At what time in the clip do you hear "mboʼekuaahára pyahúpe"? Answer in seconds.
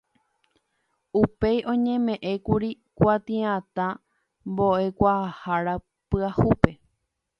4.51-6.71